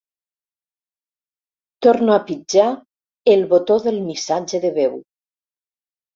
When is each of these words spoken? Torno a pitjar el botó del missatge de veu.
Torno 1.87 2.15
a 2.15 2.21
pitjar 2.31 2.65
el 3.35 3.45
botó 3.53 3.77
del 3.87 4.01
missatge 4.09 4.65
de 4.67 4.75
veu. 4.81 4.99